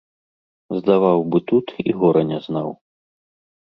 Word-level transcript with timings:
Здаваў 0.77 1.19
бы 1.31 1.43
тут 1.53 1.77
і 1.87 1.97
гора 2.01 2.21
не 2.35 2.39
знаў. 2.51 2.69